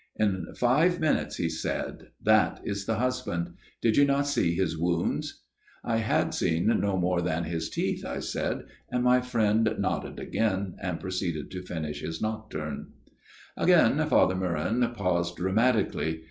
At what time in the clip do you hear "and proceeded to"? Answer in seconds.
10.81-11.61